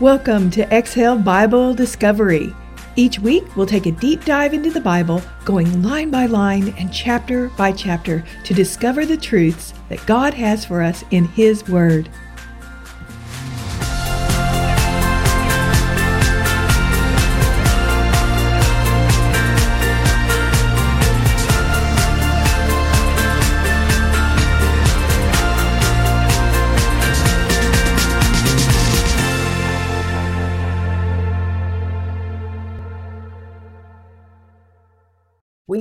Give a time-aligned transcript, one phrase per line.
[0.00, 2.54] Welcome to Exhale Bible Discovery.
[2.94, 6.92] Each week, we'll take a deep dive into the Bible, going line by line and
[6.92, 12.08] chapter by chapter to discover the truths that God has for us in His Word.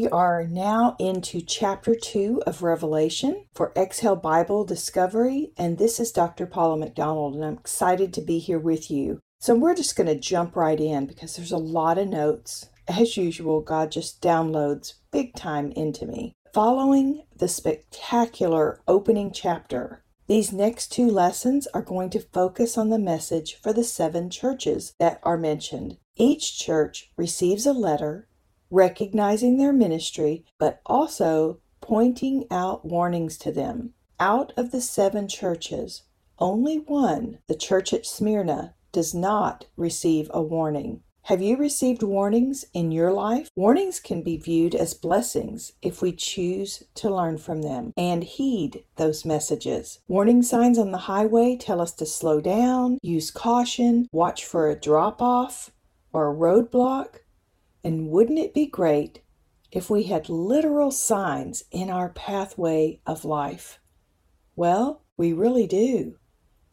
[0.08, 6.14] We are now into chapter 2 of Revelation for Exhale Bible Discovery, and this is
[6.14, 6.46] Dr.
[6.46, 9.20] Paula McDonald, and I'm excited to be here with you.
[9.42, 12.70] So, we're just going to jump right in because there's a lot of notes.
[12.88, 16.32] As usual, God just downloads big time into me.
[16.54, 22.98] Following the spectacular opening chapter, these next two lessons are going to focus on the
[22.98, 25.98] message for the seven churches that are mentioned.
[26.16, 28.30] Each church receives a letter
[28.70, 33.94] recognizing their ministry, but also pointing out warnings to them.
[34.20, 36.04] Out of the seven churches,
[36.40, 41.02] only one, the church at Smyrna, does not receive a warning.
[41.24, 43.50] Have you received warnings in your life?
[43.54, 48.86] Warnings can be viewed as blessings if we choose to learn from them and heed
[48.96, 50.00] those messages.
[50.08, 54.80] Warning signs on the highway tell us to slow down, use caution, watch for a
[54.80, 55.72] drop off
[56.14, 57.18] or a roadblock.
[57.88, 59.22] And wouldn't it be great
[59.72, 63.80] if we had literal signs in our pathway of life?
[64.58, 66.18] Well, we really do.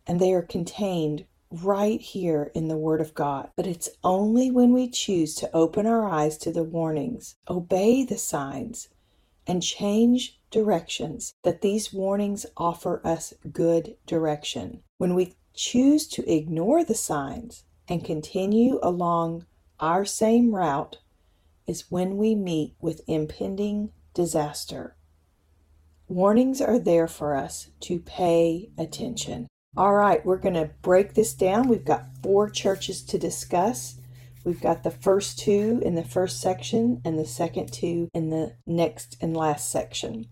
[0.09, 3.51] And they are contained right here in the Word of God.
[3.55, 8.19] But it's only when we choose to open our eyes to the warnings, obey the
[8.19, 8.89] signs,
[9.47, 14.83] and change directions that these warnings offer us good direction.
[14.99, 19.47] When we choose to ignore the signs and continue along
[19.79, 20.97] our same route,
[21.67, 24.97] is when we meet with impending disaster.
[26.09, 29.49] Warnings are there for us to pay attention.
[29.77, 31.69] All right, we're going to break this down.
[31.69, 33.97] We've got four churches to discuss.
[34.45, 38.55] We've got the first two in the first section and the second two in the
[38.67, 40.27] next and last section.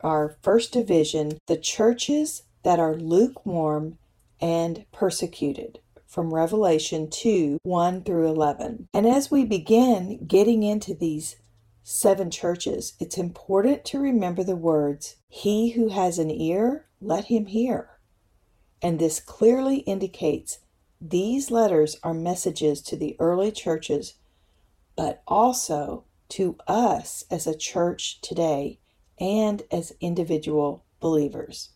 [0.00, 3.98] Our first division the churches that are lukewarm
[4.40, 8.88] and persecuted from Revelation 2 1 through 11.
[8.94, 11.36] And as we begin getting into these
[11.82, 17.46] seven churches, it's important to remember the words, He who has an ear, let him
[17.46, 17.90] hear.
[18.80, 20.60] And this clearly indicates
[21.00, 24.14] these letters are messages to the early churches,
[24.96, 28.78] but also to us as a church today
[29.20, 31.70] and as individual believers.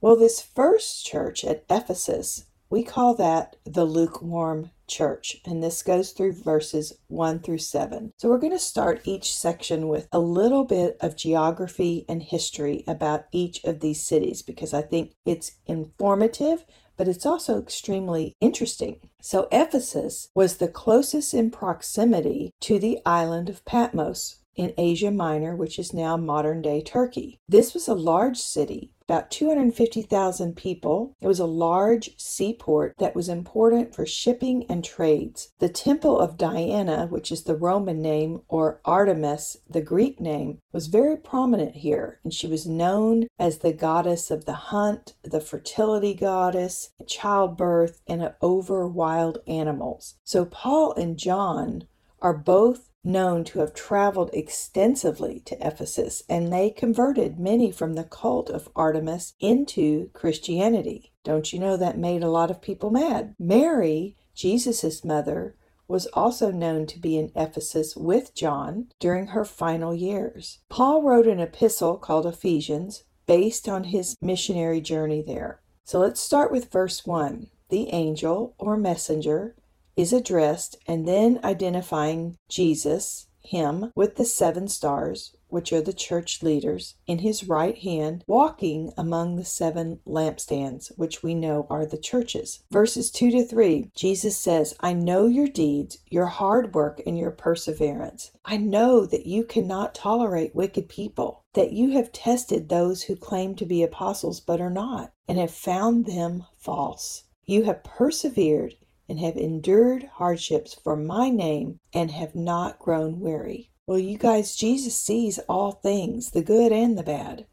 [0.00, 6.12] Well, this first church at Ephesus we call that the lukewarm church, and this goes
[6.12, 8.12] through verses 1 through 7.
[8.16, 12.84] So we're going to start each section with a little bit of geography and history
[12.86, 16.64] about each of these cities because I think it's informative.
[16.96, 19.00] But it's also extremely interesting.
[19.20, 25.54] So, Ephesus was the closest in proximity to the island of Patmos, in Asia Minor,
[25.54, 27.40] which is now modern day Turkey.
[27.48, 31.14] This was a large city, about 250,000 people.
[31.20, 35.52] It was a large seaport that was important for shipping and trades.
[35.58, 40.88] The Temple of Diana, which is the Roman name, or Artemis, the Greek name, was
[40.88, 46.14] very prominent here, and she was known as the goddess of the hunt, the fertility
[46.14, 50.16] goddess, childbirth, and over wild animals.
[50.24, 51.84] So Paul and John
[52.20, 58.04] are both known to have traveled extensively to Ephesus, and they converted many from the
[58.04, 61.12] cult of Artemis into Christianity.
[61.24, 63.34] Don't you know that made a lot of people mad?
[63.38, 65.54] Mary, Jesus' mother,
[65.88, 70.58] was also known to be in Ephesus with John during her final years.
[70.68, 75.60] Paul wrote an epistle called Ephesians based on his missionary journey there.
[75.84, 77.48] So let's start with verse 1.
[77.68, 79.54] The angel or messenger
[79.96, 86.42] is addressed and then identifying Jesus, him, with the seven stars, which are the church
[86.42, 91.96] leaders, in his right hand, walking among the seven lampstands, which we know are the
[91.96, 92.64] churches.
[92.70, 97.30] Verses 2 to 3, Jesus says, I know your deeds, your hard work, and your
[97.30, 98.32] perseverance.
[98.44, 103.54] I know that you cannot tolerate wicked people, that you have tested those who claim
[103.54, 107.22] to be apostles but are not, and have found them false.
[107.44, 108.74] You have persevered
[109.08, 113.70] and have endured hardships for my name and have not grown weary.
[113.86, 117.46] Well, you guys, Jesus sees all things, the good and the bad.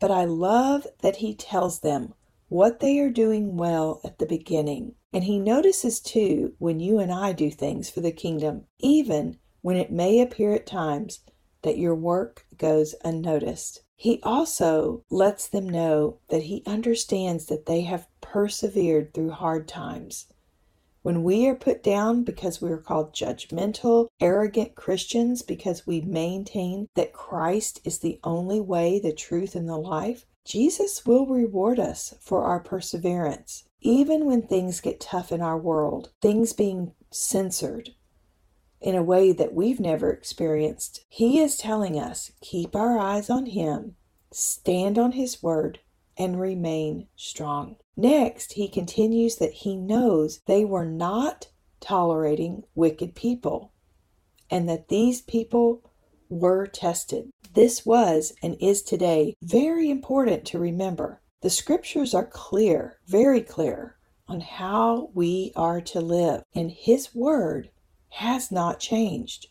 [0.00, 2.14] But I love that he tells them
[2.48, 4.94] what they are doing well at the beginning.
[5.12, 9.76] And he notices too when you and I do things for the kingdom, even when
[9.76, 11.20] it may appear at times
[11.62, 13.82] that your work goes unnoticed.
[13.96, 20.26] He also lets them know that he understands that they have persevered through hard times.
[21.02, 26.88] When we are put down because we are called judgmental, arrogant Christians because we maintain
[26.94, 32.14] that Christ is the only way, the truth, and the life, Jesus will reward us
[32.20, 33.64] for our perseverance.
[33.80, 37.90] Even when things get tough in our world, things being censored,
[38.80, 41.04] in a way that we've never experienced.
[41.08, 43.96] He is telling us keep our eyes on Him,
[44.32, 45.80] stand on His word,
[46.18, 47.76] and remain strong.
[47.96, 51.48] Next, he continues that he knows they were not
[51.80, 53.72] tolerating wicked people
[54.50, 55.82] and that these people
[56.28, 57.30] were tested.
[57.54, 61.20] This was and is today very important to remember.
[61.40, 67.70] The scriptures are clear, very clear, on how we are to live, and His word
[68.10, 69.46] has not changed.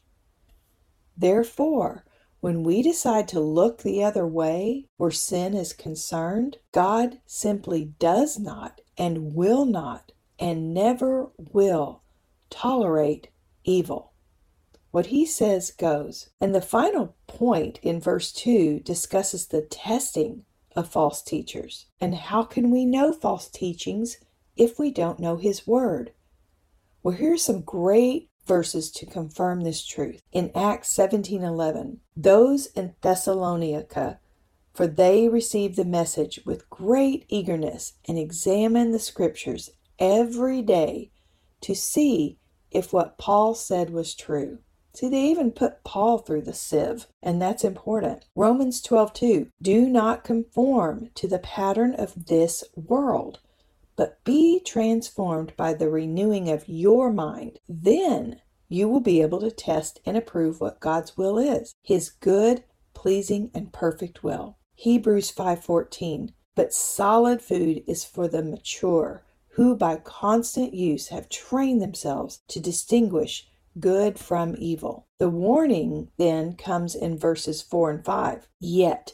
[1.16, 2.06] Therefore,
[2.40, 8.38] when we decide to look the other way where sin is concerned, God simply does
[8.38, 12.04] not and will not and never will
[12.50, 13.30] tolerate
[13.64, 14.14] evil.
[14.92, 16.30] What he says goes.
[16.40, 20.46] And the final point in verse 2 discusses the testing
[20.76, 21.88] of false teachers.
[22.00, 24.18] And how can we know false teachings
[24.56, 26.14] if we don't know his word?
[27.04, 30.22] Well, here's some great verses to confirm this truth.
[30.32, 34.20] In Acts 17:11, those in Thessalonica
[34.78, 41.10] for they received the message with great eagerness and examined the scriptures every day
[41.62, 42.38] to see
[42.70, 44.60] if what Paul said was true.
[44.94, 48.26] See, they even put Paul through the sieve, and that's important.
[48.36, 53.40] Romans 12:2 Do not conform to the pattern of this world,
[53.98, 57.60] but be transformed by the renewing of your mind.
[57.68, 58.40] Then
[58.70, 62.64] you will be able to test and approve what God's will is, his good,
[62.94, 64.58] pleasing, and perfect will.
[64.76, 71.82] Hebrews 5:14 But solid food is for the mature, who by constant use have trained
[71.82, 73.48] themselves to distinguish
[73.80, 75.08] good from evil.
[75.18, 78.48] The warning then comes in verses 4 and 5.
[78.60, 79.14] Yet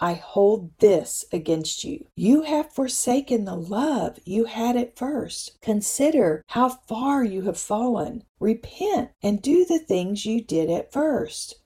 [0.00, 2.06] I hold this against you.
[2.16, 5.60] You have forsaken the love you had at first.
[5.60, 8.24] Consider how far you have fallen.
[8.40, 11.56] Repent and do the things you did at first.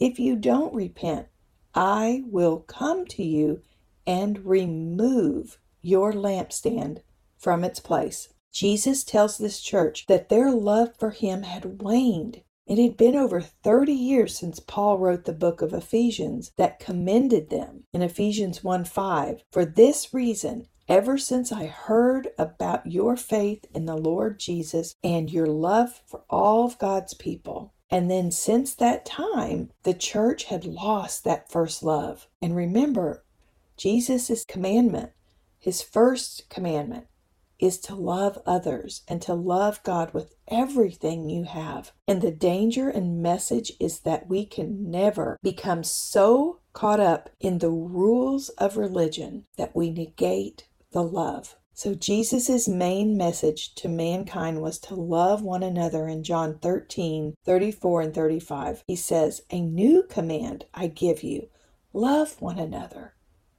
[0.00, 1.28] If you don't repent,
[1.74, 3.62] I will come to you
[4.06, 7.02] and remove your lampstand
[7.36, 8.28] from its place.
[8.52, 13.40] Jesus tells this church that their love for him had waned it had been over
[13.40, 18.84] 30 years since Paul wrote the book of Ephesians that commended them in Ephesians 1
[18.84, 19.42] 5.
[19.52, 25.30] For this reason, ever since I heard about your faith in the Lord Jesus and
[25.30, 30.64] your love for all of God's people, and then since that time, the church had
[30.64, 32.28] lost that first love.
[32.40, 33.24] And remember,
[33.76, 35.10] Jesus' commandment,
[35.58, 37.06] his first commandment,
[37.58, 41.92] is to love others and to love God with everything you have.
[42.06, 47.58] And the danger and message is that we can never become so caught up in
[47.58, 51.56] the rules of religion that we negate the love.
[51.76, 58.00] So Jesus' main message to mankind was to love one another in John 13, 34
[58.00, 58.84] and 35.
[58.86, 61.48] He says, A new command I give you,
[61.92, 63.14] love one another.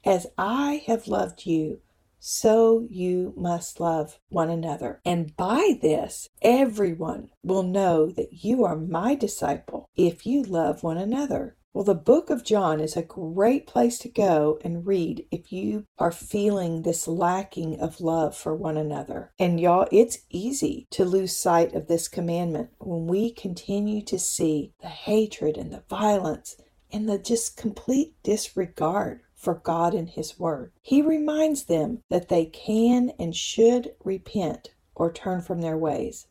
[0.05, 1.81] As I have loved you,
[2.27, 4.99] so you must love one another.
[5.05, 10.97] And by this, everyone will know that you are my disciple if you love one
[10.97, 11.55] another.
[11.71, 15.85] Well, the book of John is a great place to go and read if you
[15.99, 19.31] are feeling this lacking of love for one another.
[19.37, 24.71] And y'all, it's easy to lose sight of this commandment when we continue to see
[24.81, 26.55] the hatred and the violence
[26.91, 30.73] and the just complete disregard for God and His Word.
[30.81, 36.27] He reminds them that they can and should repent or turn from their ways.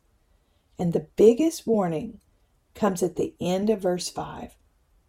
[0.77, 2.19] And the biggest warning
[2.75, 4.57] comes at the end of verse 5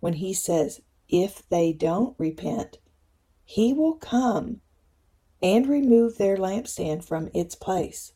[0.01, 2.79] when he says, If they don't repent,
[3.45, 4.61] he will come
[5.43, 8.13] and remove their lampstand from its place.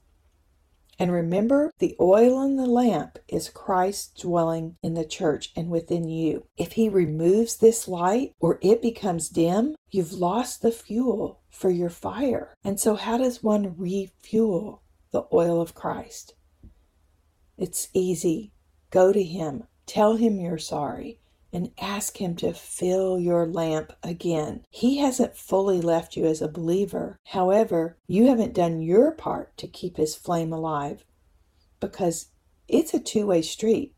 [1.01, 6.07] And remember, the oil in the lamp is Christ dwelling in the church and within
[6.07, 6.45] you.
[6.59, 11.89] If he removes this light or it becomes dim, you've lost the fuel for your
[11.89, 12.55] fire.
[12.63, 16.35] And so, how does one refuel the oil of Christ?
[17.57, 18.53] It's easy.
[18.91, 21.20] Go to him, tell him you're sorry,
[21.53, 24.65] and ask Him to fill your lamp again.
[24.71, 27.19] He hasn't fully left you as a believer.
[27.27, 31.05] However, you haven't done your part to keep His flame alive
[31.81, 32.29] because
[32.69, 33.95] it's a two way street.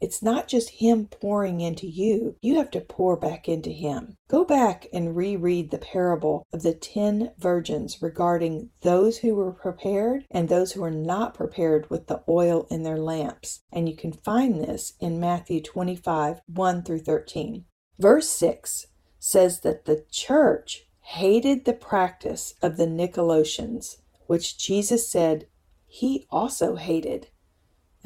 [0.00, 4.16] It's not just Him pouring into you, you have to pour back into Him.
[4.28, 10.26] Go back and reread the parable of the ten virgins regarding those who were prepared
[10.30, 13.62] and those who were not prepared with the oil in their lamps.
[13.72, 17.64] And you can find this in Matthew 25 1 through 13.
[17.98, 18.86] Verse 6
[19.18, 25.46] says that the church hated the practice of the Nicolaitans, which Jesus said
[25.86, 27.28] he also hated.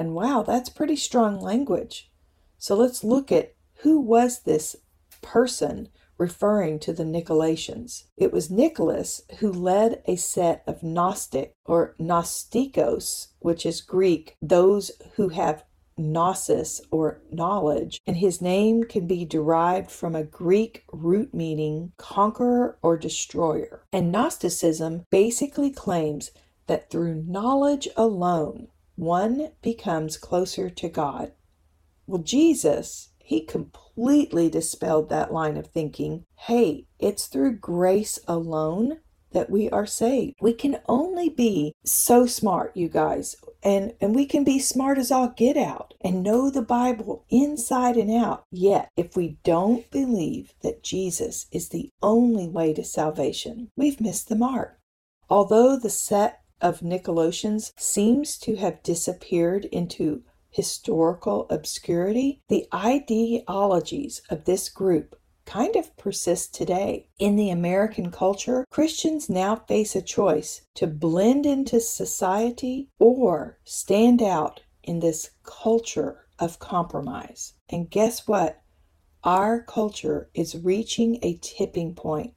[0.01, 2.11] And wow, that's pretty strong language.
[2.57, 3.53] So let's look at
[3.83, 4.75] who was this
[5.21, 8.05] person referring to the Nicolaitans.
[8.17, 14.91] It was Nicholas who led a set of Gnostic or Gnostikos, which is Greek, those
[15.17, 15.65] who have
[15.99, 22.79] gnosis or knowledge, and his name can be derived from a Greek root meaning conqueror
[22.81, 23.85] or destroyer.
[23.93, 26.31] And Gnosticism basically claims
[26.69, 28.69] that through knowledge alone,
[29.01, 31.33] one becomes closer to God.
[32.07, 36.25] Well, Jesus, he completely dispelled that line of thinking.
[36.37, 38.99] Hey, it's through grace alone
[39.33, 40.35] that we are saved.
[40.43, 45.11] We can only be so smart, you guys, and, and we can be smart as
[45.11, 48.45] all get out and know the Bible inside and out.
[48.51, 54.29] Yet, if we don't believe that Jesus is the only way to salvation, we've missed
[54.29, 54.79] the mark.
[55.31, 64.45] Although the set of Nicolaitans seems to have disappeared into historical obscurity, the ideologies of
[64.45, 67.09] this group kind of persist today.
[67.19, 74.23] In the American culture, Christians now face a choice to blend into society or stand
[74.23, 77.55] out in this culture of compromise.
[77.69, 78.63] And guess what?
[79.25, 82.35] Our culture is reaching a tipping point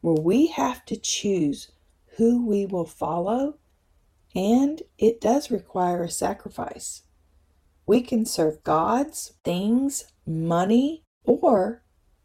[0.00, 1.70] where we have to choose
[2.18, 3.54] who we will follow,
[4.34, 7.04] and it does require a sacrifice.
[7.86, 11.84] We can serve gods, things, money, or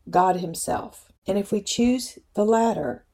[0.09, 1.12] God Himself.
[1.25, 3.05] And if we choose the latter,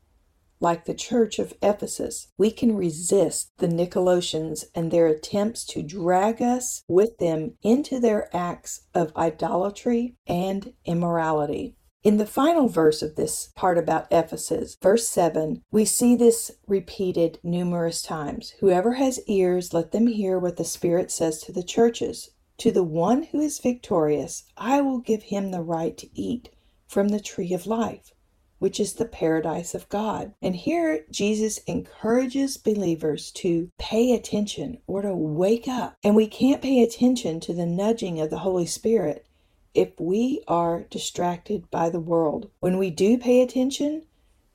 [0.61, 6.41] like the church of Ephesus, we can resist the Nicolaitans and their attempts to drag
[6.41, 11.75] us with them into their acts of idolatry and immorality.
[12.01, 17.39] In the final verse of this part about Ephesus, verse 7, we see this repeated
[17.43, 18.51] numerous times.
[18.61, 22.29] Whoever has ears, let them hear what the Spirit says to the churches.
[22.59, 26.49] To the one who is victorious, I will give him the right to eat
[26.87, 28.13] from the tree of life,
[28.59, 30.33] which is the paradise of God.
[30.41, 35.97] And here Jesus encourages believers to pay attention or to wake up.
[36.01, 39.25] And we can't pay attention to the nudging of the Holy Spirit
[39.73, 42.49] if we are distracted by the world.
[42.59, 44.05] When we do pay attention,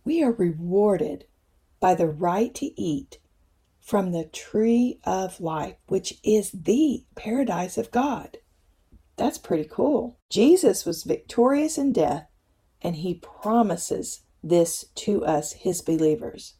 [0.04, 1.26] we are rewarded
[1.80, 3.18] by the right to eat
[3.80, 8.38] from the tree of life, which is the paradise of God.
[9.16, 10.18] That's pretty cool.
[10.30, 12.26] Jesus was victorious in death,
[12.83, 16.54] and he promises this to us, his believers.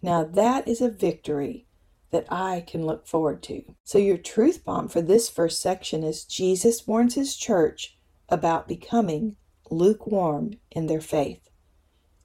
[0.00, 1.66] Now, that is a victory
[2.12, 3.64] that I can look forward to.
[3.82, 9.36] So, your truth bomb for this first section is Jesus warns his church about becoming
[9.70, 11.48] lukewarm in their faith.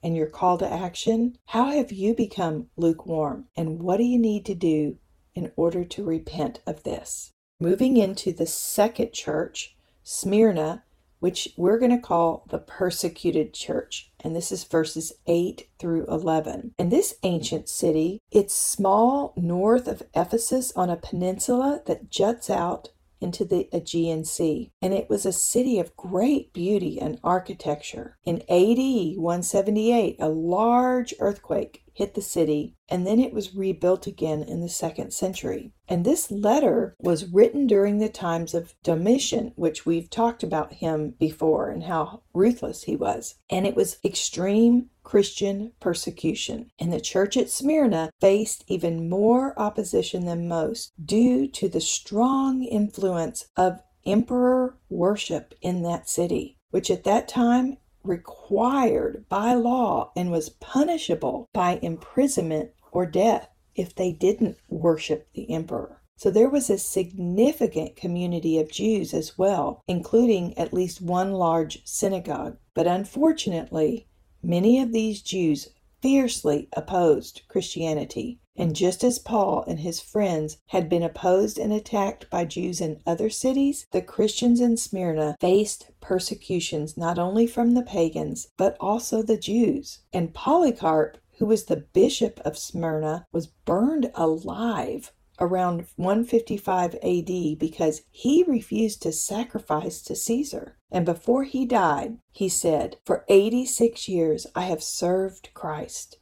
[0.02, 3.46] And your call to action how have you become lukewarm?
[3.56, 4.98] And what do you need to do
[5.34, 7.32] in order to repent of this?
[7.58, 10.84] Moving into the second church, Smyrna,
[11.18, 14.07] which we're going to call the persecuted church.
[14.24, 16.74] And this is verses 8 through 11.
[16.78, 22.90] And this ancient city, it's small north of Ephesus on a peninsula that juts out
[23.20, 28.16] into the Aegean Sea, and it was a city of great beauty and architecture.
[28.24, 34.40] In AD 178, a large earthquake hit the city, and then it was rebuilt again
[34.40, 35.72] in the second century.
[35.88, 41.14] And this letter was written during the times of Domitian, which we've talked about him
[41.18, 43.34] before and how ruthless he was.
[43.50, 46.70] And it was extreme Christian persecution.
[46.78, 52.62] And the church at Smyrna faced even more opposition than most due to the strong
[52.62, 60.30] influence of emperor worship in that city, which at that time required by law and
[60.30, 66.02] was punishable by imprisonment or death if they didn't worship the emperor.
[66.16, 71.80] So there was a significant community of Jews as well, including at least one large
[71.84, 72.56] synagogue.
[72.74, 74.08] But unfortunately,
[74.42, 75.68] many of these Jews
[76.02, 82.28] fiercely opposed Christianity, And just as Paul and his friends had been opposed and attacked
[82.28, 87.84] by Jews in other cities, the Christians in Smyrna faced persecutions not only from the
[87.84, 90.00] pagans, but also the Jews.
[90.12, 98.02] And Polycarp, who was the bishop of Smyrna, was burned alive around 155 AD because
[98.10, 100.76] he refused to sacrifice to Caesar.
[100.90, 106.18] And before he died, he said, For 86 years I have served Christ,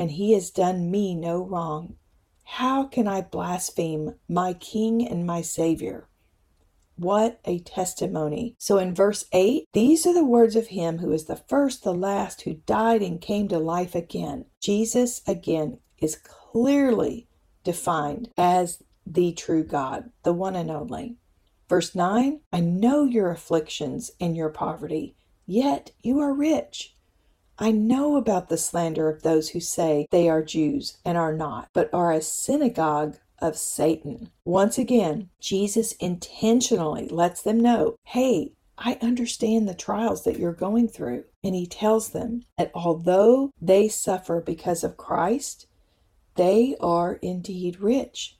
[0.00, 1.94] and he has done me no wrong.
[2.44, 6.08] How can I blaspheme my King and my Savior?
[6.96, 8.56] What a testimony.
[8.56, 11.92] So in verse 8, these are the words of him who is the first, the
[11.92, 14.46] last, who died and came to life again.
[14.58, 17.28] Jesus, again, is clearly
[17.62, 21.16] defined as the true God, the one and only.
[21.68, 25.14] Verse 9 I know your afflictions and your poverty,
[25.44, 26.94] yet you are rich.
[27.62, 31.68] I know about the slander of those who say they are Jews and are not,
[31.74, 34.30] but are a synagogue of Satan.
[34.46, 40.88] Once again, Jesus intentionally lets them know hey, I understand the trials that you're going
[40.88, 41.24] through.
[41.44, 45.66] And he tells them that although they suffer because of Christ,
[46.36, 48.38] they are indeed rich,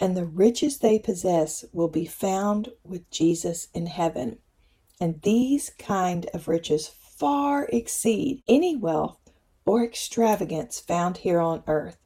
[0.00, 4.38] and the riches they possess will be found with Jesus in heaven.
[5.00, 9.18] And these kind of riches far exceed any wealth
[9.66, 11.98] or extravagance found here on earth.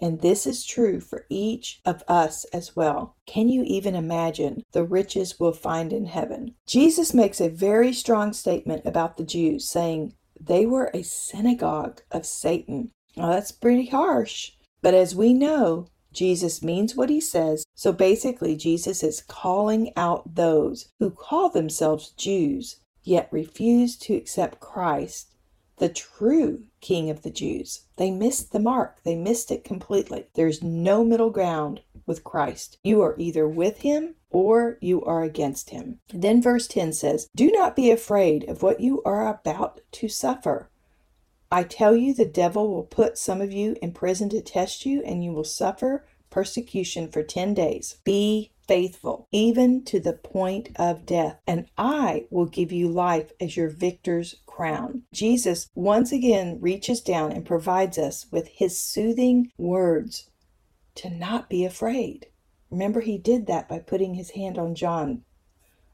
[0.00, 3.16] And this is true for each of us as well.
[3.26, 6.54] Can you even imagine the riches we'll find in heaven?
[6.66, 12.26] Jesus makes a very strong statement about the Jews, saying they were a synagogue of
[12.26, 12.90] Satan.
[13.16, 14.52] Now, that's pretty harsh.
[14.82, 17.64] But as we know, Jesus means what he says.
[17.74, 24.60] So basically, Jesus is calling out those who call themselves Jews, yet refuse to accept
[24.60, 25.28] Christ,
[25.76, 27.82] the true King of the Jews.
[27.96, 30.26] They missed the mark, they missed it completely.
[30.34, 32.78] There's no middle ground with Christ.
[32.82, 36.00] You are either with him or you are against him.
[36.12, 40.70] Then verse 10 says, Do not be afraid of what you are about to suffer.
[41.50, 45.02] I tell you, the devil will put some of you in prison to test you,
[45.02, 47.98] and you will suffer persecution for 10 days.
[48.02, 53.56] Be faithful, even to the point of death, and I will give you life as
[53.56, 55.02] your victor's crown.
[55.12, 60.30] Jesus once again reaches down and provides us with his soothing words
[60.96, 62.26] to not be afraid.
[62.70, 65.22] Remember, he did that by putting his hand on John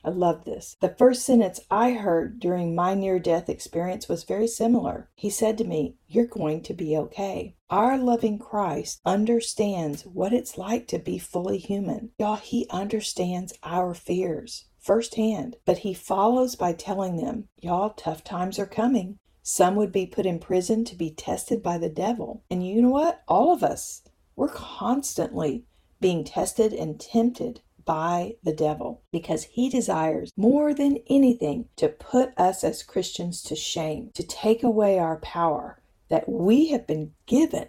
[0.02, 0.76] I love this.
[0.80, 5.10] The first sentence I heard during my near death experience was very similar.
[5.14, 7.56] He said to me, You're going to be okay.
[7.68, 12.12] Our loving Christ understands what it's like to be fully human.
[12.18, 18.58] Y'all, He understands our fears firsthand, but He follows by telling them, Y'all, tough times
[18.58, 19.18] are coming.
[19.42, 22.42] Some would be put in prison to be tested by the devil.
[22.50, 23.22] And you know what?
[23.28, 24.02] All of us,
[24.34, 25.66] we're constantly
[26.00, 32.36] being tested and tempted by the devil because he desires more than anything to put
[32.38, 37.68] us as Christians to shame, to take away our power that we have been given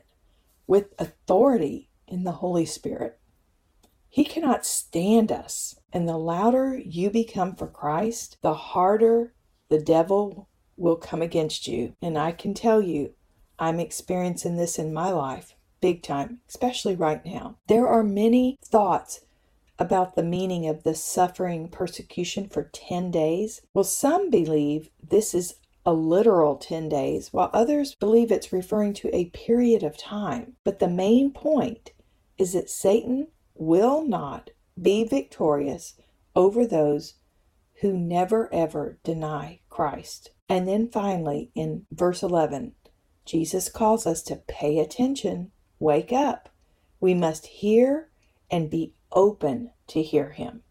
[0.67, 3.19] with authority in the Holy Spirit.
[4.09, 5.75] He cannot stand us.
[5.93, 9.33] And the louder you become for Christ, the harder
[9.69, 11.95] the devil will come against you.
[12.01, 13.13] And I can tell you,
[13.59, 17.57] I'm experiencing this in my life big time, especially right now.
[17.67, 19.21] There are many thoughts
[19.81, 23.61] about the meaning of the suffering persecution for 10 days?
[23.73, 29.13] Well, some believe this is a literal 10 days, while others believe it's referring to
[29.13, 30.53] a period of time.
[30.63, 31.93] But the main point
[32.37, 35.95] is that Satan will not be victorious
[36.35, 37.15] over those
[37.81, 40.29] who never ever deny Christ.
[40.47, 42.73] And then finally, in verse 11,
[43.25, 46.49] Jesus calls us to pay attention, wake up.
[46.99, 48.11] We must hear
[48.51, 50.63] and be open to hear him.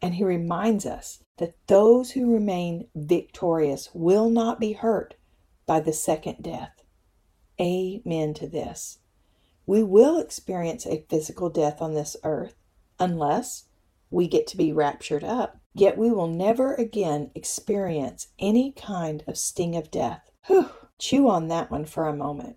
[0.00, 5.14] And he reminds us that those who remain victorious will not be hurt
[5.66, 6.82] by the second death.
[7.60, 8.98] Amen to this.
[9.66, 12.56] We will experience a physical death on this earth
[12.98, 13.64] unless
[14.10, 15.58] we get to be raptured up.
[15.74, 20.30] Yet we will never again experience any kind of sting of death.
[20.46, 20.68] Whew,
[20.98, 22.56] chew on that one for a moment.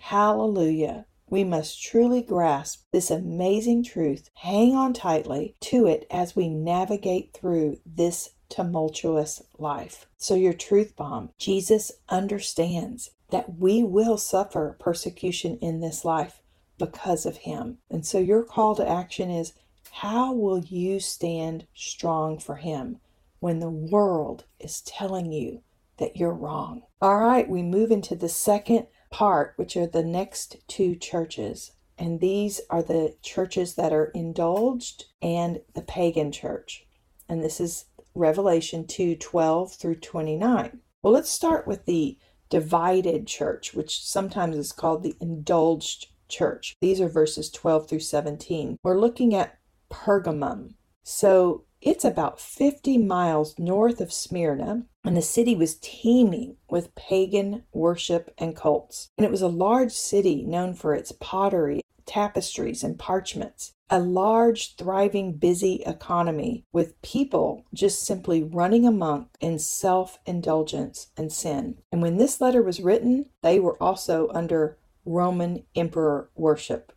[0.00, 1.06] Hallelujah.
[1.30, 7.32] We must truly grasp this amazing truth, hang on tightly to it as we navigate
[7.32, 10.08] through this tumultuous life.
[10.16, 16.42] So, your truth bomb Jesus understands that we will suffer persecution in this life
[16.78, 17.78] because of him.
[17.88, 19.52] And so, your call to action is
[19.92, 22.98] how will you stand strong for him
[23.38, 25.62] when the world is telling you
[25.98, 26.82] that you're wrong?
[27.00, 31.72] All right, we move into the second part, which are the next two churches.
[31.98, 36.86] And these are the churches that are indulged and the pagan church.
[37.28, 40.80] And this is Revelation 2 12 through 29.
[41.02, 42.18] Well, let's start with the
[42.48, 46.76] divided church, which sometimes is called the indulged church.
[46.80, 48.78] These are verses 12 through 17.
[48.82, 49.58] We're looking at
[49.90, 50.74] Pergamum.
[51.02, 57.64] So it's about 50 miles north of Smyrna, and the city was teeming with pagan
[57.72, 59.10] worship and cults.
[59.16, 63.72] And it was a large city known for its pottery, tapestries, and parchments.
[63.88, 71.32] A large, thriving, busy economy with people just simply running amok in self indulgence and
[71.32, 71.78] sin.
[71.90, 76.92] And when this letter was written, they were also under Roman emperor worship.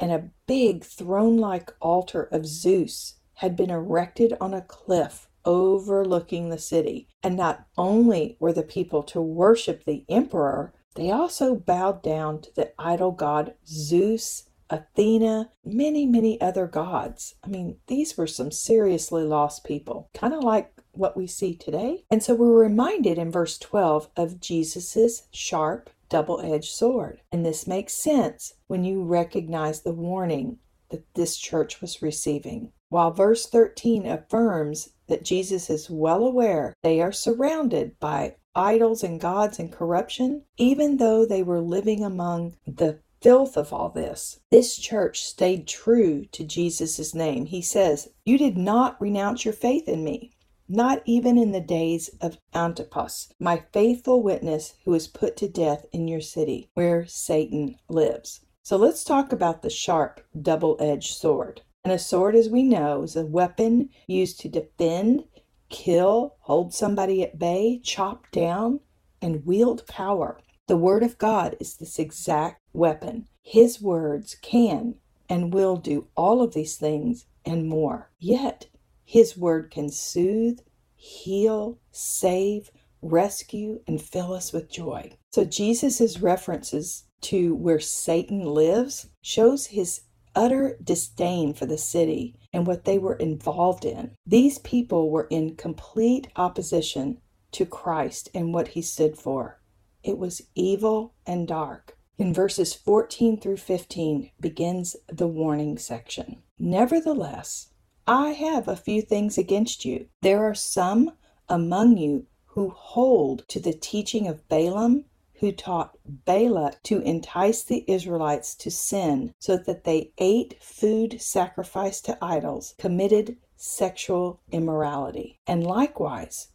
[0.00, 6.48] And a big throne like altar of Zeus had been erected on a cliff overlooking
[6.48, 7.08] the city.
[7.22, 12.54] And not only were the people to worship the emperor, they also bowed down to
[12.54, 17.36] the idol god Zeus, Athena, many, many other gods.
[17.44, 22.04] I mean, these were some seriously lost people, kind of like what we see today.
[22.10, 27.20] And so we're reminded in verse 12 of Jesus's sharp double edged sword.
[27.30, 30.58] And this makes sense when you recognize the warning
[30.90, 32.72] that this church was receiving.
[32.90, 39.20] While verse 13 affirms that Jesus is well aware they are surrounded by idols and
[39.20, 44.76] gods and corruption, even though they were living among the filth of all this, this
[44.76, 47.46] church stayed true to Jesus' name.
[47.46, 50.32] He says, You did not renounce your faith in me
[50.68, 55.86] not even in the days of Antipas, my faithful witness who was put to death
[55.92, 58.40] in your city, where Satan lives.
[58.62, 61.62] So let's talk about the sharp, double edged sword.
[61.84, 65.24] And a sword, as we know, is a weapon used to defend,
[65.68, 68.80] kill, hold somebody at bay, chop down,
[69.22, 70.40] and wield power.
[70.66, 73.26] The Word of God is this exact weapon.
[73.42, 74.96] His words can
[75.28, 78.10] and will do all of these things and more.
[78.18, 78.66] Yet,
[79.04, 80.60] his word can soothe,
[80.94, 85.12] heal, save, rescue, and fill us with joy.
[85.32, 90.02] So Jesus' references to where Satan lives shows his
[90.38, 94.12] utter disdain for the city and what they were involved in.
[94.24, 97.20] These people were in complete opposition
[97.50, 99.60] to Christ and what he stood for.
[100.04, 101.98] It was evil and dark.
[102.18, 106.42] In verses 14 through 15 begins the warning section.
[106.56, 107.70] Nevertheless,
[108.06, 110.06] I have a few things against you.
[110.22, 111.12] There are some
[111.48, 115.04] among you who hold to the teaching of Balaam,
[115.40, 122.04] who taught Balak to entice the Israelites to sin so that they ate food sacrificed
[122.06, 125.38] to idols, committed sexual immorality.
[125.46, 126.48] And likewise,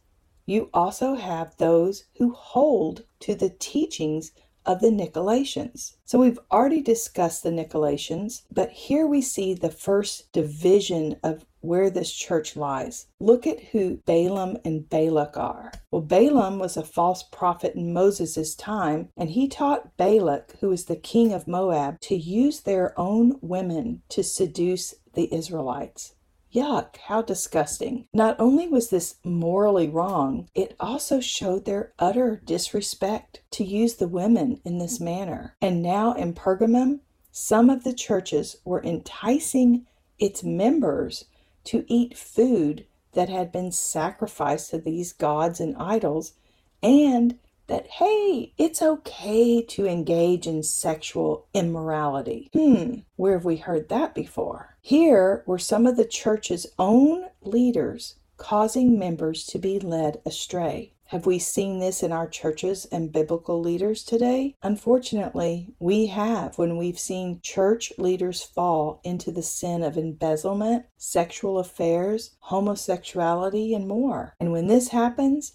[0.46, 4.32] you also have those who hold to the teachings
[4.66, 5.94] of the Nicolaitans.
[6.04, 11.88] So we've already discussed the Nicolaitans, but here we see the first division of where
[11.88, 13.06] this church lies.
[13.18, 15.72] Look at who Balaam and Balak are.
[15.90, 20.84] Well, Balaam was a false prophet in Moses' time, and he taught Balak, who was
[20.84, 26.14] the king of Moab, to use their own women to seduce the Israelites.
[26.54, 28.06] Yuck, how disgusting.
[28.12, 34.06] Not only was this morally wrong, it also showed their utter disrespect to use the
[34.06, 35.56] women in this manner.
[35.60, 37.00] And now in Pergamum,
[37.32, 39.86] some of the churches were enticing
[40.18, 41.24] its members
[41.64, 46.34] to eat food that had been sacrificed to these gods and idols
[46.82, 52.50] and that, hey, it's okay to engage in sexual immorality.
[52.52, 54.73] Hmm, where have we heard that before?
[54.86, 60.92] Here were some of the church's own leaders causing members to be led astray.
[61.06, 64.56] Have we seen this in our churches and biblical leaders today?
[64.62, 71.58] Unfortunately, we have when we've seen church leaders fall into the sin of embezzlement, sexual
[71.58, 74.34] affairs, homosexuality, and more.
[74.38, 75.54] And when this happens,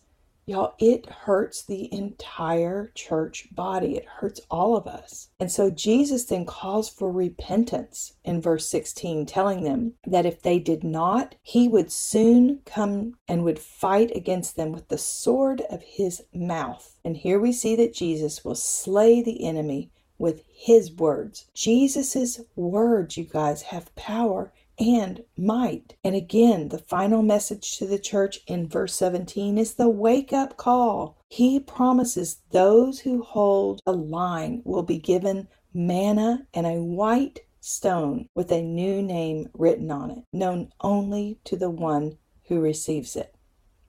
[0.49, 3.95] Y'all, it hurts the entire church body.
[3.95, 5.29] It hurts all of us.
[5.39, 10.57] And so Jesus then calls for repentance in verse 16, telling them that if they
[10.57, 15.83] did not, he would soon come and would fight against them with the sword of
[15.83, 16.97] his mouth.
[17.05, 21.45] And here we see that Jesus will slay the enemy with his words.
[21.53, 25.95] Jesus' words, you guys, have power and might.
[26.03, 30.57] And again, the final message to the church in verse 17 is the wake up
[30.57, 31.17] call.
[31.29, 38.27] He promises those who hold a line will be given manna and a white stone
[38.33, 43.35] with a new name written on it, known only to the one who receives it.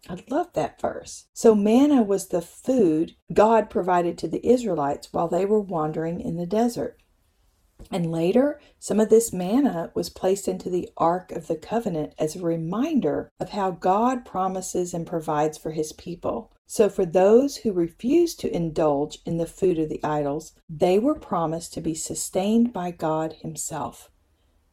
[0.09, 1.26] I love that verse.
[1.35, 6.37] So, manna was the food God provided to the Israelites while they were wandering in
[6.37, 6.98] the desert.
[7.90, 12.37] And later, some of this manna was placed into the Ark of the Covenant as
[12.37, 16.53] a reminder of how God promises and provides for his people.
[16.66, 21.14] So, for those who refused to indulge in the food of the idols, they were
[21.14, 24.11] promised to be sustained by God himself.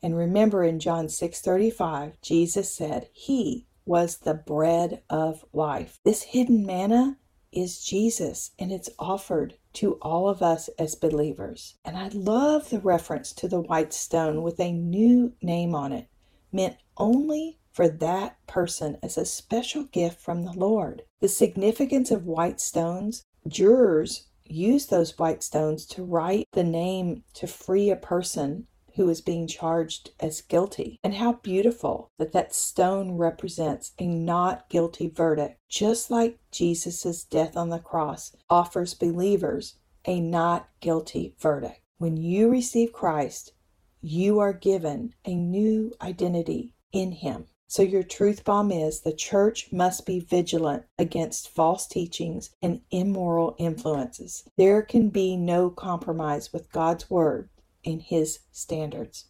[0.03, 6.65] And remember in John 6:35, Jesus said, "He was the bread of life." This hidden
[6.65, 7.17] manna
[7.51, 11.75] is Jesus, and it's offered to all of us as believers.
[11.85, 16.07] And I love the reference to the white stone with a new name on it,
[16.51, 21.03] meant only for that person as a special gift from the Lord.
[21.19, 27.45] The significance of white stones, jurors use those white stones to write the name to
[27.45, 28.65] free a person
[28.97, 30.99] who is being charged as guilty.
[31.03, 37.55] And how beautiful that that stone represents a not guilty verdict, just like Jesus' death
[37.55, 41.79] on the cross offers believers a not guilty verdict.
[41.99, 43.53] When you receive Christ,
[44.01, 47.45] you are given a new identity in Him.
[47.67, 53.55] So, your truth bomb is the church must be vigilant against false teachings and immoral
[53.59, 54.47] influences.
[54.55, 57.49] There can be no compromise with God's word
[57.87, 59.25] in His standards.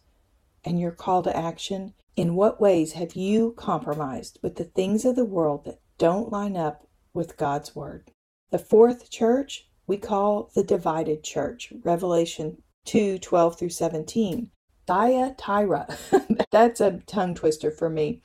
[0.64, 5.14] And your call to action in what ways have you compromised with the things of
[5.16, 8.10] the world that don't line up with God's Word?
[8.50, 14.50] The fourth church we call the divided church, Revelation 2 12 through 17.
[14.86, 15.96] Thyatira.
[16.50, 18.22] That's a tongue twister for me.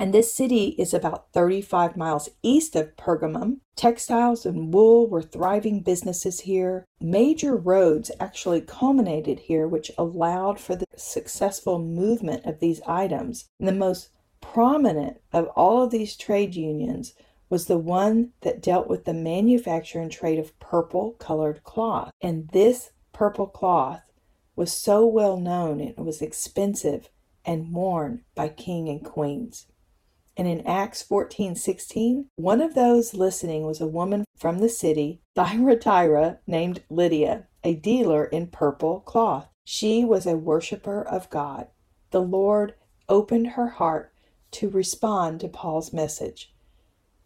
[0.00, 3.58] And this city is about 35 miles east of Pergamum.
[3.76, 6.86] Textiles and wool were thriving businesses here.
[7.02, 13.50] Major roads actually culminated here, which allowed for the successful movement of these items.
[13.58, 14.08] And the most
[14.40, 17.12] prominent of all of these trade unions
[17.50, 22.10] was the one that dealt with the manufacture and trade of purple colored cloth.
[22.22, 24.00] And this purple cloth
[24.56, 27.10] was so well known and it was expensive
[27.44, 29.66] and worn by king and queens.
[30.36, 35.20] And in Acts 14 16, one of those listening was a woman from the city,
[35.34, 39.48] Thyatira, named Lydia, a dealer in purple cloth.
[39.64, 41.68] She was a worshiper of God.
[42.10, 42.74] The Lord
[43.08, 44.12] opened her heart
[44.52, 46.52] to respond to Paul's message.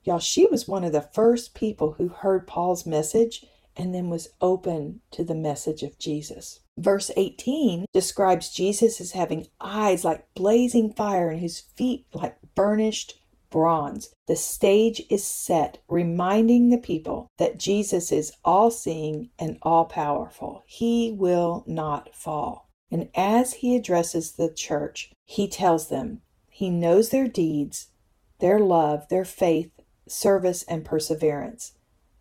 [0.03, 3.45] Y'all, she was one of the first people who heard Paul's message
[3.77, 6.61] and then was open to the message of Jesus.
[6.77, 13.21] Verse 18 describes Jesus as having eyes like blazing fire and his feet like burnished
[13.51, 14.14] bronze.
[14.27, 20.62] The stage is set, reminding the people that Jesus is all seeing and all powerful.
[20.67, 22.69] He will not fall.
[22.90, 27.88] And as he addresses the church, he tells them he knows their deeds,
[28.40, 29.71] their love, their faith,
[30.07, 31.73] service, and perseverance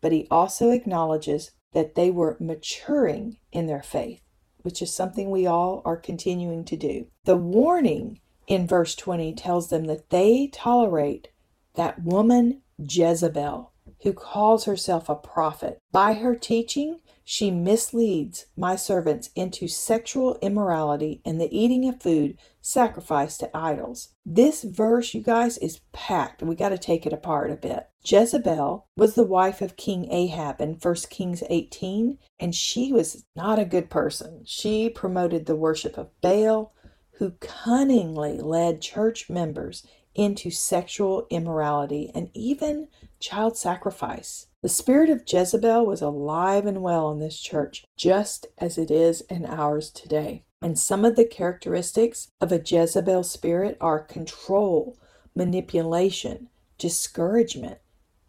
[0.03, 4.21] but he also acknowledges that they were maturing in their faith,
[4.61, 7.07] which is something we all are continuing to do.
[7.23, 11.29] The warning in verse 20 tells them that they tolerate
[11.75, 13.71] that woman Jezebel,
[14.03, 15.79] who calls herself a prophet.
[15.91, 22.37] By her teaching, she misleads my servants into sexual immorality and the eating of food
[22.61, 24.09] sacrificed to idols.
[24.25, 26.43] This verse, you guys, is packed.
[26.43, 27.87] We got to take it apart a bit.
[28.03, 33.59] Jezebel was the wife of King Ahab in 1 Kings 18, and she was not
[33.59, 34.41] a good person.
[34.45, 36.73] She promoted the worship of Baal,
[37.17, 42.87] who cunningly led church members into sexual immorality and even
[43.19, 44.47] child sacrifice.
[44.61, 49.21] The spirit of Jezebel was alive and well in this church, just as it is
[49.21, 50.45] in ours today.
[50.61, 54.97] And some of the characteristics of a Jezebel spirit are control,
[55.35, 56.47] manipulation,
[56.77, 57.79] discouragement,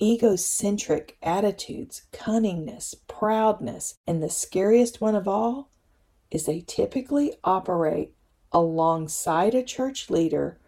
[0.03, 5.71] egocentric attitudes, cunningness, proudness, and the scariest one of all
[6.31, 8.13] is they typically operate
[8.55, 10.61] alongside a church leader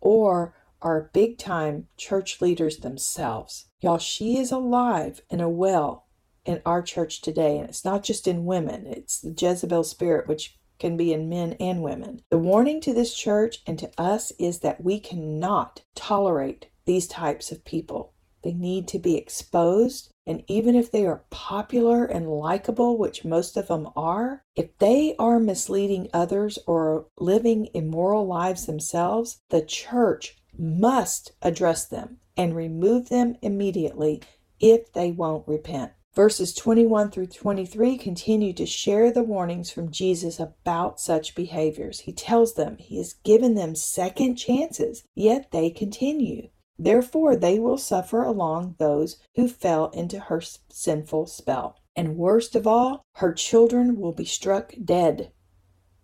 [0.00, 3.66] or are big time church leaders themselves.
[3.80, 6.06] Y'all, she is alive and a well
[6.44, 7.58] in our church today.
[7.58, 11.54] And it's not just in women, it's the Jezebel spirit, which can be in men
[11.54, 12.22] and women.
[12.30, 17.50] The warning to this church and to us is that we cannot tolerate these types
[17.50, 18.12] of people.
[18.44, 20.10] They need to be exposed.
[20.26, 25.14] And even if they are popular and likable, which most of them are, if they
[25.18, 33.08] are misleading others or living immoral lives themselves, the church must address them and remove
[33.08, 34.22] them immediately
[34.58, 35.92] if they won't repent.
[36.14, 42.00] Verses 21 through 23 continue to share the warnings from Jesus about such behaviors.
[42.00, 46.48] He tells them he has given them second chances, yet they continue.
[46.78, 51.80] Therefore, they will suffer along those who fell into her sinful spell.
[51.94, 55.32] And worst of all, her children will be struck dead.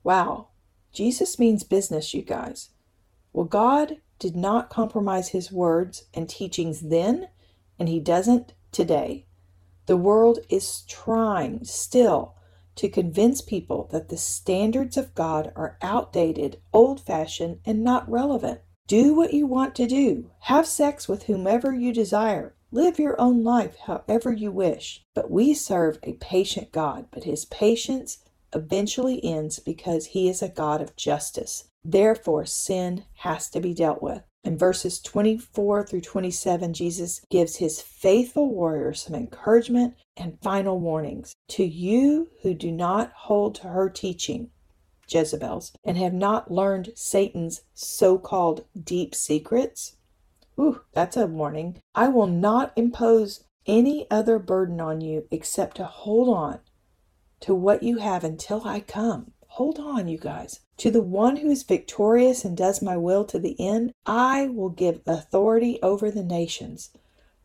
[0.03, 0.49] Wow,
[0.93, 2.71] Jesus means business, you guys.
[3.33, 7.29] Well, God did not compromise his words and teachings then,
[7.79, 9.27] and he doesn't today.
[9.87, 12.37] The world is trying still
[12.77, 18.61] to convince people that the standards of God are outdated, old fashioned, and not relevant.
[18.89, 20.31] Do what you want to do.
[20.41, 22.55] Have sex with whomever you desire.
[22.71, 25.05] Live your own life however you wish.
[25.15, 28.19] But we serve a patient God, but his patience
[28.55, 31.65] eventually ends because he is a God of justice.
[31.85, 34.23] Therefore, sin has to be dealt with.
[34.45, 41.35] In verses 24 through 27, Jesus gives his faithful warriors some encouragement and final warnings.
[41.51, 44.51] To you who do not hold to her teaching,
[45.13, 49.97] Jezebel's, and have not learned Satan's so called deep secrets,
[50.59, 51.81] ooh, that's a warning.
[51.95, 56.61] I will not impose any other burden on you except to hold on
[57.41, 59.33] to what you have until I come.
[59.49, 60.61] Hold on, you guys.
[60.79, 64.71] To the one who is victorious and does my will to the end, I will
[64.71, 66.91] give authority over the nations.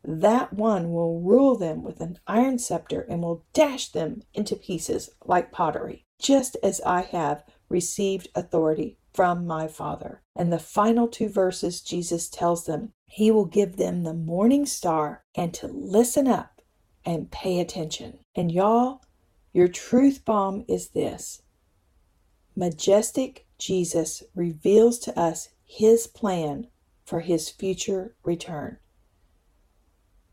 [0.02, 5.10] That one will rule them with an iron scepter and will dash them into pieces
[5.26, 10.22] like pottery, just as I have received authority from my Father.
[10.36, 15.24] And the final two verses, Jesus tells them, He will give them the morning star
[15.34, 16.62] and to listen up
[17.04, 18.18] and pay attention.
[18.34, 19.02] And y'all,
[19.52, 21.42] your truth bomb is this
[22.54, 26.68] Majestic Jesus reveals to us his plan
[27.04, 28.78] for his future return.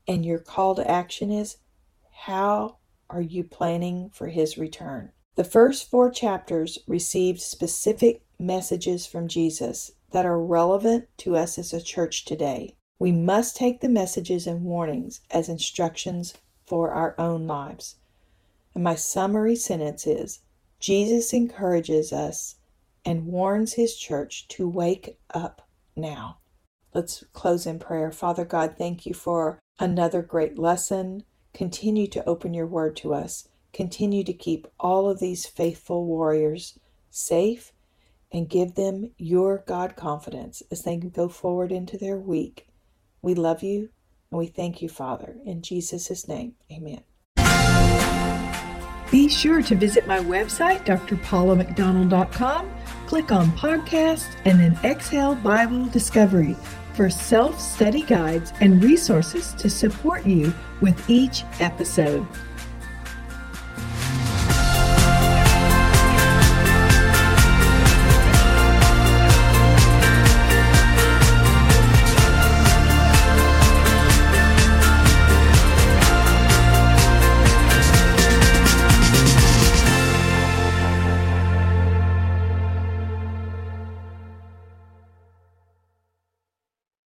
[0.08, 1.58] And your call to action is
[2.26, 2.78] how
[3.10, 5.12] are you planning for his return?
[5.36, 11.74] The first four chapters received specific messages from Jesus that are relevant to us as
[11.74, 12.76] a church today.
[13.00, 17.98] We must take the messages and warnings as instructions for our own lives.
[18.74, 20.40] And my summary sentence is
[20.80, 22.56] Jesus encourages us
[23.04, 25.68] and warns his church to wake up
[25.98, 26.38] now.
[26.94, 28.12] Let's close in prayer.
[28.12, 31.24] Father God, thank you for another great lesson.
[31.54, 33.50] Continue to open your word to us.
[33.76, 37.74] Continue to keep all of these faithful warriors safe
[38.32, 42.70] and give them your God confidence as they go forward into their week.
[43.22, 43.90] We love you
[44.32, 45.36] and we thank you, Father.
[45.44, 47.04] In Jesus' name, amen.
[49.12, 52.72] Be sure to visit my website, drpaulamcdonald.com.
[53.08, 56.56] Click on podcast and then Exhale Bible Discovery
[56.94, 62.26] for self study guides and resources to support you with each episode.